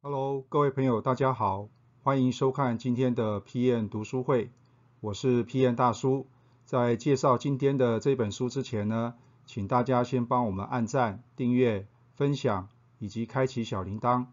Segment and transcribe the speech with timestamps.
[0.00, 1.68] Hello，各位朋友，大家好，
[2.04, 4.52] 欢迎收看今天的 PM 读书会，
[5.00, 6.28] 我是 PM 大叔。
[6.64, 12.68] 在介绍今天的这本书之前呢，请大家先帮我们按赞、订阅、分享
[13.00, 14.26] 以及开启小铃铛。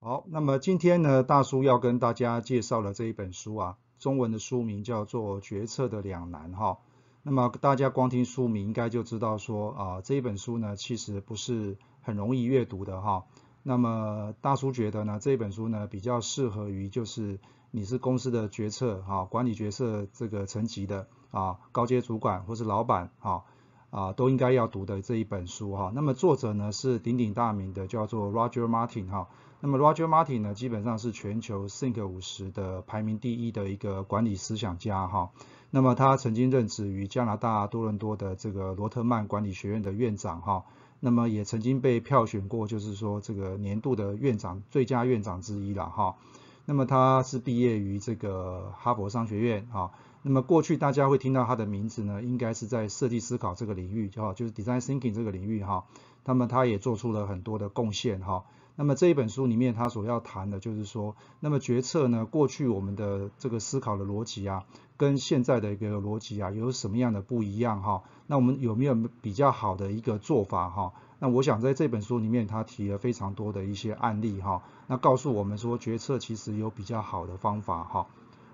[0.00, 6.78] 好，那么今天呢，大叔要跟大家介绍的这一本书啊，中文的书名叫做《决策的两难》哈。
[7.22, 13.24] 那么大家光听书名应该就知道说啊，这一本书呢其实不是很容易阅读的哈。
[13.62, 17.38] 那么大叔觉得呢，这本书呢比较适合于就是
[17.70, 23.44] 你是公司的决策哈，管理决策这个层级的啊，高阶主管或是老板哈
[23.90, 25.90] 啊都应该要读的这一本书哈。
[25.94, 29.28] 那么作者呢是鼎鼎大名的叫做 Roger Martin 哈。
[29.60, 35.30] 那么 Roger Martin 呢基本上是全球 Think 五十的排名第一的一个管理思想家哈。
[35.70, 40.64] 那么他曾经任职于加拿大多伦多的这个罗特曼管理学院的院长哈，
[41.00, 46.16] 那么也曾经被票选过，就是说这个年度的院长最佳院长之一了哈。
[46.64, 49.90] 那么他是毕业于这个哈佛商学院哈。
[50.28, 55.86] 那么过去大家会听到他的名字呢，应该是在设计思考这个领域哈，就是 design thinking 这个领域哈。
[56.26, 58.44] 那么他也做出了很多的贡献哈。
[58.76, 64.64] 那么这一本书里面他所要谈的就是说，那么决策呢，过去我们的这个思考的逻辑啊。
[64.98, 68.02] 跟现在的一个逻辑啊，有什么样的不一样哈？
[68.26, 70.92] 那我们有没有比较好的一个做法哈？
[71.20, 78.06] 那我想在这本书里面，他提了非常多的一些案例哈，那告诉我们说决策其实有比较好的方法哈。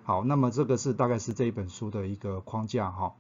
[0.05, 3.17] 好，那么这个是大概是这一本书的一个框架哈。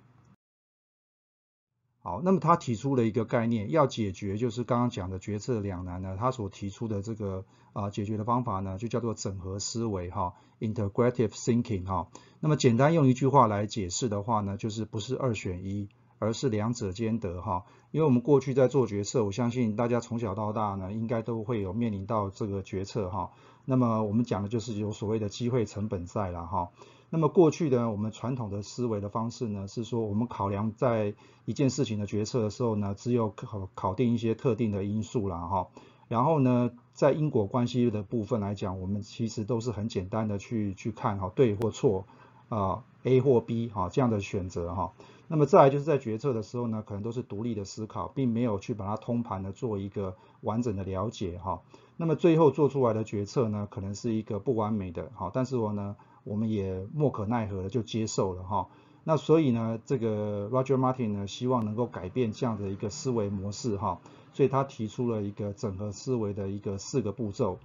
[2.02, 12.08] 好，那么他提出了一个概念，要解决就是刚刚讲的决策两难呢，他所提出的这个啊解决的方法呢，就叫做整合思维哈，integrative thinking 哈。
[12.40, 15.88] 那么简单用一句话来解释的话呢，就是不是二选一，
[16.24, 17.64] 而是两者兼得哈。
[17.90, 23.30] 因为我们过去在做决策，我相信大家从小到大呢，应该都会有面临到这个决策哈。
[23.64, 26.70] 那么我们讲的就是有所谓的机会成本在了哈。
[27.10, 35.68] 那么过去呢，我们传统的思维的方式呢，是说我们考量在一件事情的决策的时候呢，只有考考定一些特定的因素了哈。
[36.08, 42.06] 然后呢，在因果关系的部分来讲，我们其实都是很简单的去去看哈，对或错
[42.48, 44.92] 啊，A 或 B 哈这样的选择哈。
[45.28, 51.62] 那么再来就是在决策的时候呢，可能都是独立的思考，并没有去把它通盘的做一个完整的了解哈。
[51.96, 55.96] 那么最后做出来的决策呢，可能是一个不完美的哈，但是我呢。
[56.26, 58.68] 我们也莫可奈何的就接受了哈，
[59.04, 64.00] 那所以呢，这个 Roger Martin 呢，希望能够改变这样的一个思维模式哈，
[64.32, 67.58] 所以他提出了一个整合思维的一个四个步骤。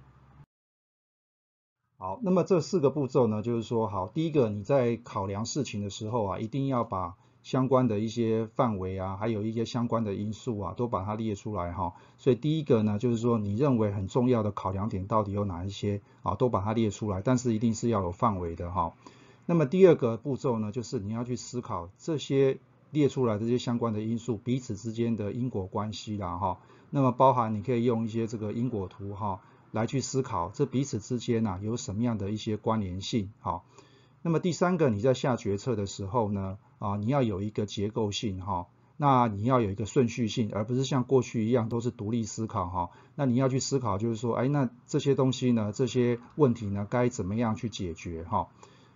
[2.02, 11.92] 好，那么这四个步骤呢，就是说，好，第一个你在考量事情的时候啊，一定要把相关的一些范围啊，还有一些相关的因素啊，都把它列出来哈。
[12.16, 18.94] 所以第一个呢，就是说你认为很重要的考量点到底有哪一些啊，都把它列出来，但是一定是要有范围的哈。
[19.44, 22.60] 那么第二个步骤呢，就是你要去思考这些
[22.92, 26.60] 列出来这些相关的因素彼此之间的因果关系啦哈。
[26.88, 29.40] 那么包含你可以用一些这个因果图哈，
[29.72, 33.62] 来去思考这彼此之间呐有什么样的一些关联性哈。
[34.22, 38.66] 那么第三个，你在下决策的时候呢，啊，你要有一个结构性哈，
[38.98, 42.90] 那你要有一个顺序性，而不是像过去一样都是独立思考哈。
[43.14, 48.48] 那你要去思考，就是说，哎，那这些东西呢，这些问题呢，该怎么样去解决哈？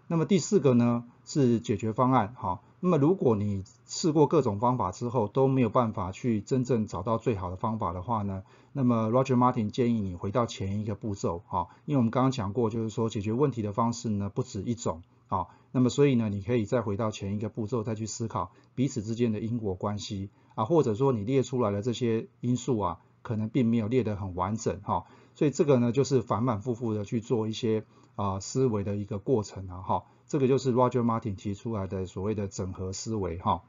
[0.08, 2.60] 那么第四个呢，是解决方案哈。
[2.84, 8.42] 那么如果你试过各种方法之后都没有办法去真正找到最好的方法的话呢，
[8.74, 15.02] 那么 Roger Martin 建议你回到前一个步骤哈，因为我们刚刚讲过，就是说解决问题的方式呢不止一种。
[15.28, 33.62] 好，那么所以呢，你可以再回到前一个步骤，再去思考彼此之间的因果关系啊，或者说你列出来的这些因素啊，可能并没有列得很完整哈，所以这个呢，就是反反复复的去做一些啊思维的一个过程啊哈，这个就是 Roger Martin 提出来的所谓的整合思维哈。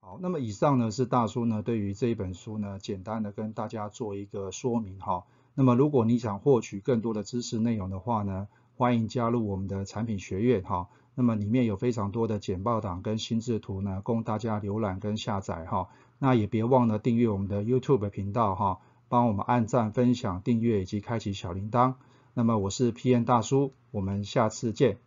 [0.00, 5.24] 好，那么以上呢是大叔呢对于这一本书呢简单的跟大家做一个说明哈，
[5.54, 8.46] 那么如果你想获取更多的知识内容的话呢，
[8.78, 10.86] 欢迎加入我们的产品学院哈，
[11.16, 15.88] 那么里面有非常多的简报档跟心智图呢，供大家浏览跟下载哈。
[16.20, 18.78] 那也别忘了订阅我们的 YouTube 频道哈，
[19.08, 21.94] 帮我们按赞、分享、订阅以及开启小铃铛。
[22.34, 24.98] 那么我是 PN 大叔，我们下次见。